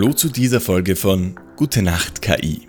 [0.00, 2.62] Hallo zu dieser Folge von Gute Nacht KI.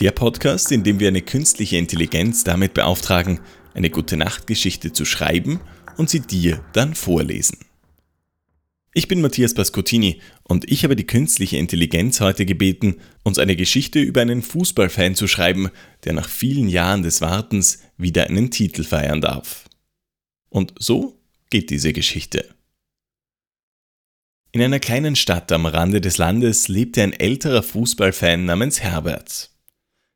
[0.00, 3.40] Der Podcast, in dem wir eine künstliche Intelligenz damit beauftragen,
[3.72, 5.60] eine Gute Nacht Geschichte zu schreiben
[5.96, 7.56] und sie dir dann vorlesen.
[8.92, 14.00] Ich bin Matthias Pascottini und ich habe die künstliche Intelligenz heute gebeten, uns eine Geschichte
[14.00, 15.70] über einen Fußballfan zu schreiben,
[16.04, 19.64] der nach vielen Jahren des Wartens wieder einen Titel feiern darf.
[20.50, 22.44] Und so geht diese Geschichte.
[24.50, 29.50] In einer kleinen Stadt am Rande des Landes lebte ein älterer Fußballfan namens Herbert.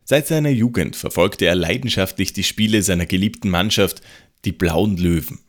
[0.04, 4.00] Seit seiner Jugend verfolgte er leidenschaftlich die Spiele seiner geliebten Mannschaft,
[4.46, 5.40] die Blauen Löwen.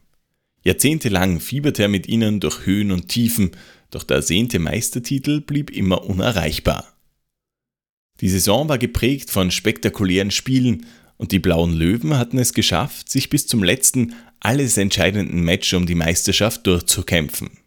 [0.64, 3.52] Jahrzehntelang fieberte er mit ihnen durch Höhen und Tiefen,
[3.90, 6.94] doch der ersehnte Meistertitel blieb immer unerreichbar.
[8.20, 10.86] Die Saison war geprägt von spektakulären Spielen
[11.18, 15.86] und die Blauen Löwen hatten es geschafft, sich bis zum letzten, alles entscheidenden Match um
[15.86, 17.63] die Meisterschaft durchzukämpfen.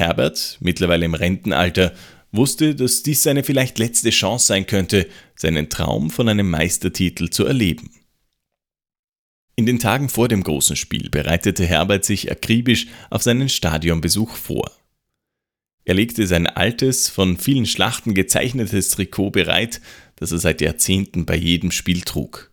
[0.00, 1.94] Herbert, mittlerweile im Rentenalter,
[2.32, 7.44] wusste, dass dies seine vielleicht letzte Chance sein könnte, seinen Traum von einem Meistertitel zu
[7.44, 7.90] erleben.
[9.54, 14.72] In den Tagen vor dem großen Spiel bereitete Herbert sich akribisch auf seinen Stadionbesuch vor.
[15.84, 19.80] Er legte sein altes, von vielen Schlachten gezeichnetes Trikot bereit,
[20.16, 22.50] das er seit Jahrzehnten bei jedem Spiel trug.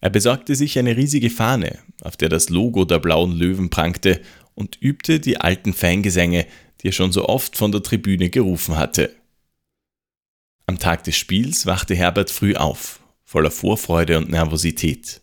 [0.00, 4.20] Er besorgte sich eine riesige Fahne, auf der das Logo der blauen Löwen prangte,
[4.54, 6.46] und übte die alten Fangesänge,
[6.80, 9.14] die er schon so oft von der Tribüne gerufen hatte.
[10.66, 15.20] Am Tag des Spiels wachte Herbert früh auf, voller Vorfreude und Nervosität.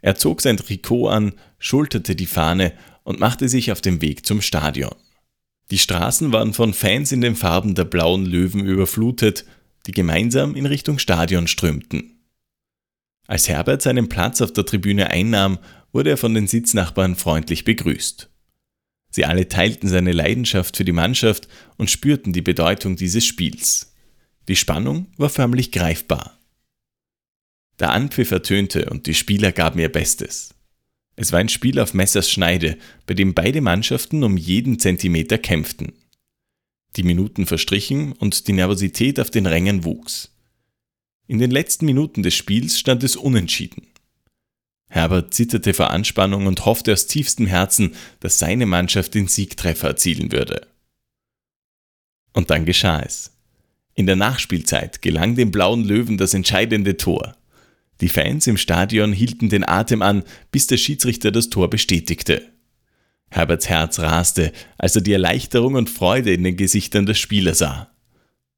[0.00, 2.72] Er zog sein Trikot an, schulterte die Fahne
[3.04, 4.94] und machte sich auf den Weg zum Stadion.
[5.70, 9.44] Die Straßen waren von Fans in den Farben der blauen Löwen überflutet,
[9.86, 12.20] die gemeinsam in Richtung Stadion strömten.
[13.26, 15.58] Als Herbert seinen Platz auf der Tribüne einnahm,
[15.92, 18.28] wurde er von den Sitznachbarn freundlich begrüßt.
[19.14, 23.94] Sie alle teilten seine Leidenschaft für die Mannschaft und spürten die Bedeutung dieses Spiels.
[24.48, 26.36] Die Spannung war förmlich greifbar.
[27.78, 30.52] Der Anpfiff ertönte und die Spieler gaben ihr Bestes.
[31.14, 32.76] Es war ein Spiel auf Messers Schneide,
[33.06, 35.92] bei dem beide Mannschaften um jeden Zentimeter kämpften.
[36.96, 40.32] Die Minuten verstrichen und die Nervosität auf den Rängen wuchs.
[41.28, 43.86] In den letzten Minuten des Spiels stand es unentschieden.
[44.94, 50.30] Herbert zitterte vor Anspannung und hoffte aus tiefstem Herzen, dass seine Mannschaft den Siegtreffer erzielen
[50.30, 50.68] würde.
[52.32, 53.32] Und dann geschah es.
[53.96, 57.34] In der Nachspielzeit gelang dem blauen Löwen das entscheidende Tor.
[58.00, 60.22] Die Fans im Stadion hielten den Atem an,
[60.52, 62.42] bis der Schiedsrichter das Tor bestätigte.
[63.30, 67.90] Herberts Herz raste, als er die Erleichterung und Freude in den Gesichtern der Spieler sah.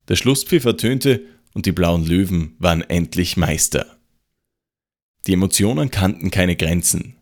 [0.09, 1.23] Der Schlusspfiff ertönte
[1.55, 3.96] und die blauen Löwen waren endlich Meister.
[5.27, 7.17] Die Emotionen kannten keine Grenzen.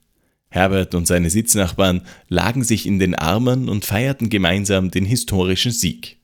[0.51, 6.19] Herbert und seine Sitznachbarn lagen sich in den Armen und feierten gemeinsam den historischen Sieg.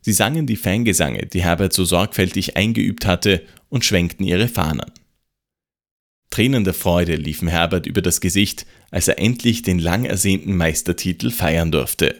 [0.00, 4.92] Sie sangen die Fangesange, die Herbert so sorgfältig eingeübt hatte, und schwenkten ihre Fahnen.
[6.30, 11.30] Tränen der Freude liefen Herbert über das Gesicht, als er endlich den lang ersehnten Meistertitel
[11.30, 12.16] feiern durfte.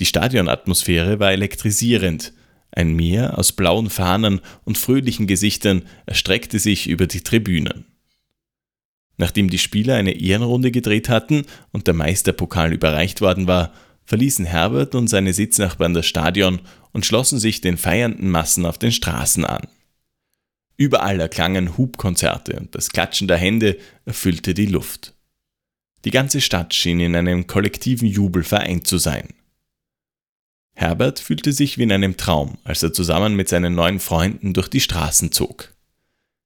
[0.00, 2.32] Die Stadionatmosphäre war elektrisierend,
[2.72, 7.84] ein Meer aus blauen Fahnen und fröhlichen Gesichtern erstreckte sich über die Tribünen.
[9.18, 13.72] Nachdem die Spieler eine Ehrenrunde gedreht hatten und der Meisterpokal überreicht worden war,
[14.04, 16.60] verließen Herbert und seine Sitznachbarn das Stadion
[16.92, 19.68] und schlossen sich den feiernden Massen auf den Straßen an.
[20.76, 25.14] Überall erklangen Hubkonzerte und das Klatschen der Hände erfüllte die Luft.
[26.04, 29.28] Die ganze Stadt schien in einem kollektiven Jubel vereint zu sein.
[30.74, 34.68] Herbert fühlte sich wie in einem Traum, als er zusammen mit seinen neuen Freunden durch
[34.68, 35.74] die Straßen zog.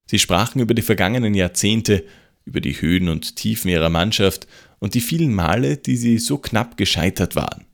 [0.06, 2.04] Sie sprachen über die vergangenen Jahrzehnte,
[2.44, 4.47] über die Höhen und Tiefen ihrer Mannschaft
[4.78, 7.66] und die vielen Male, die sie so knapp gescheitert waren.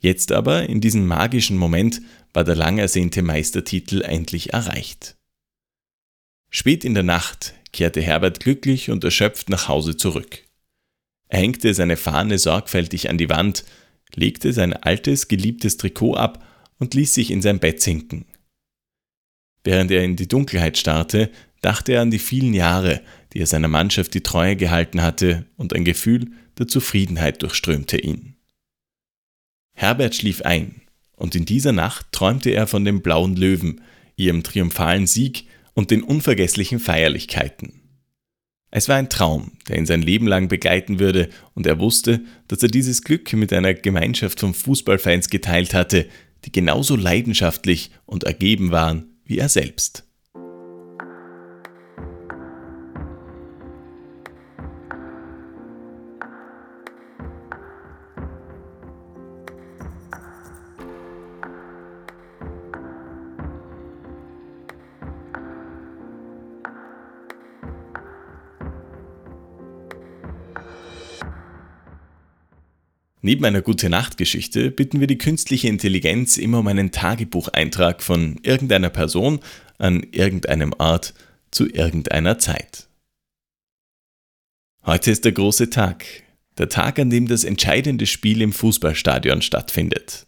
[0.00, 5.16] Jetzt aber, in diesem magischen Moment, war der lang ersehnte Meistertitel endlich erreicht.
[6.50, 10.42] Spät in der Nacht kehrte Herbert glücklich und erschöpft nach Hause zurück.
[11.28, 13.64] Er hängte seine Fahne sorgfältig an die Wand,
[14.14, 16.44] legte sein altes, geliebtes Trikot ab
[16.78, 18.26] und ließ sich in sein Bett sinken.
[19.64, 21.30] Während er in die Dunkelheit starrte,
[21.60, 25.74] dachte er an die vielen Jahre, die er seiner Mannschaft die Treue gehalten hatte, und
[25.74, 28.34] ein Gefühl der Zufriedenheit durchströmte ihn.
[29.74, 30.82] Herbert schlief ein,
[31.16, 33.80] und in dieser Nacht träumte er von dem blauen Löwen,
[34.16, 37.81] ihrem triumphalen Sieg und den unvergesslichen Feierlichkeiten.
[38.74, 42.62] Es war ein Traum, der ihn sein Leben lang begleiten würde, und er wusste, dass
[42.62, 46.08] er dieses Glück mit einer Gemeinschaft von Fußballfans geteilt hatte,
[46.46, 50.04] die genauso leidenschaftlich und ergeben waren wie er selbst.
[73.24, 79.38] Neben einer Gute-Nacht-Geschichte bitten wir die künstliche Intelligenz immer um einen Tagebucheintrag von irgendeiner Person
[79.78, 81.14] an irgendeinem Ort
[81.52, 82.88] zu irgendeiner Zeit.
[84.84, 86.04] Heute ist der große Tag,
[86.58, 90.26] der Tag, an dem das entscheidende Spiel im Fußballstadion stattfindet.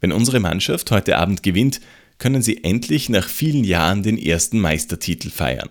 [0.00, 1.80] Wenn unsere Mannschaft heute Abend gewinnt,
[2.18, 5.70] können sie endlich nach vielen Jahren den ersten Meistertitel feiern.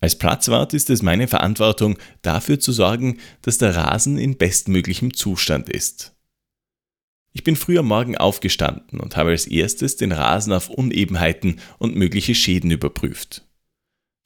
[0.00, 5.68] Als Platzwart ist es meine Verantwortung, dafür zu sorgen, dass der Rasen in bestmöglichem Zustand
[5.68, 6.14] ist.
[7.32, 11.96] Ich bin früh am Morgen aufgestanden und habe als erstes den Rasen auf Unebenheiten und
[11.96, 13.44] mögliche Schäden überprüft.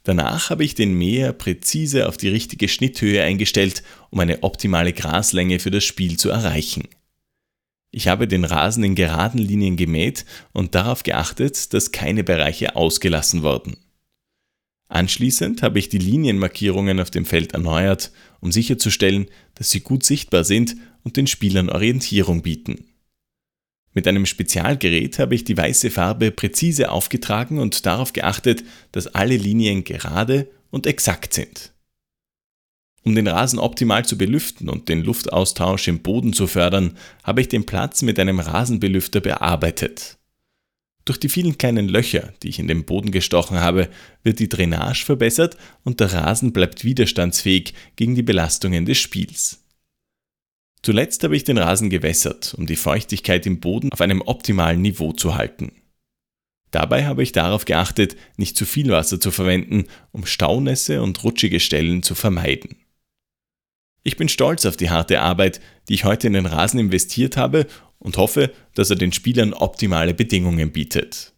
[0.05, 5.59] Danach habe ich den Mäher präzise auf die richtige Schnitthöhe eingestellt, um eine optimale Graslänge
[5.59, 6.89] für das Spiel zu erreichen.
[7.91, 13.43] Ich habe den Rasen in geraden Linien gemäht und darauf geachtet, dass keine Bereiche ausgelassen
[13.43, 13.77] wurden.
[14.93, 19.25] Anschließend habe ich die Linienmarkierungen auf dem Feld erneuert, um sicherzustellen,
[19.55, 22.85] dass sie gut sichtbar sind und den Spielern Orientierung bieten.
[23.95, 29.39] Mit einem Spezialgerät habe ich die weiße Farbe präzise aufgetragen und darauf geachtet, dass alle
[29.39, 31.73] Linien gerade und exakt sind.
[33.03, 37.49] Um den Rasen optimal zu belüften und den Luftaustausch im Boden zu fördern, habe ich
[37.49, 40.19] den Platz mit einem Rasenbelüfter bearbeitet.
[41.05, 43.89] Durch die vielen kleinen Löcher, die ich in den Boden gestochen habe,
[44.23, 49.65] wird die Drainage verbessert und der Rasen bleibt widerstandsfähig gegen die Belastungen des Spiels.
[50.83, 55.13] Zuletzt habe ich den Rasen gewässert, um die Feuchtigkeit im Boden auf einem optimalen Niveau
[55.13, 55.73] zu halten.
[56.73, 61.61] Dabei habe ich darauf geachtet, nicht zu viel Wasser zu verwenden, um Staunässe und rutschige
[61.61, 62.77] Stellen zu vermeiden.
[64.05, 67.67] Ich bin stolz auf die harte Arbeit, die ich heute in den Rasen investiert habe
[68.03, 71.33] und hoffe, dass er den Spielern optimale Bedingungen bietet.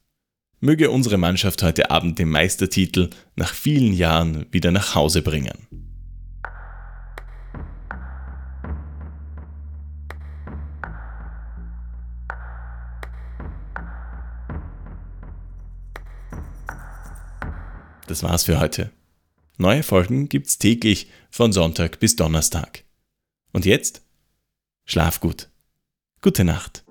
[0.61, 5.69] Möge unsere Mannschaft heute Abend den Meistertitel nach vielen Jahren wieder nach Hause bringen.
[18.07, 18.91] Das war's für heute.
[19.59, 22.85] Neue Folgen gibt's täglich von Sonntag bis Donnerstag.
[23.53, 24.03] Und jetzt?
[24.85, 25.49] Schlaf gut.
[26.25, 26.84] Gute Nacht.